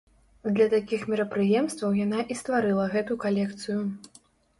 Для 0.53 0.65
такіх 0.69 1.03
мерапрыемстваў 1.13 1.93
яна 2.05 2.19
і 2.37 2.37
стварыла 2.39 2.87
гэту 2.95 3.19
калекцыю. 3.27 3.77